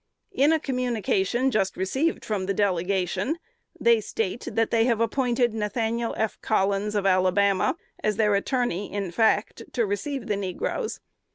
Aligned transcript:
In 0.31 0.51
a 0.51 0.59
communication 0.59 1.51
just 1.51 1.77
received 1.77 2.25
from 2.25 2.47
the 2.47 2.55
Delegation, 2.55 3.37
they 3.79 4.01
state 4.01 4.47
they 4.51 4.85
have 4.85 4.99
appointed 4.99 5.53
Nathaniel 5.53 6.15
F. 6.17 6.41
Collins, 6.41 6.95
of 6.95 7.05
Alabama, 7.05 7.77
their 8.01 8.33
attorney 8.33 8.91
in 8.91 9.11
fact 9.11 9.61
to 9.73 9.85
receive 9.85 10.25
the 10.25 10.37
negroes. 10.37 11.01